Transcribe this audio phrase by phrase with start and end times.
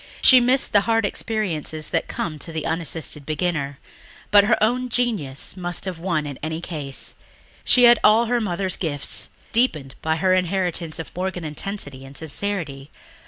[0.23, 3.77] She missed the hard experiences that come to the unassisted beginner.
[4.31, 7.13] But her own genius must have won in any case.
[7.63, 12.89] She had all her mother's gifts, deepened by her inheritance of Morgan intensity and sincerity